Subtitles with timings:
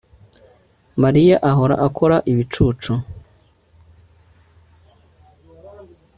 [1.03, 2.93] Mariya ahora akora ibicucu